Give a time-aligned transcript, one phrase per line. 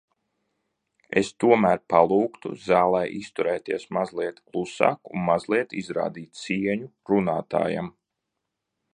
[1.19, 7.91] Es tomēr palūgtu zālē izturēties mazliet klusāk un mazliet izrādīt cieņu runātājam.